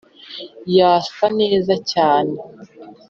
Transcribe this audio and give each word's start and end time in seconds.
yasa 0.77 1.25
neza 1.39 1.73
cyane. 1.91 2.35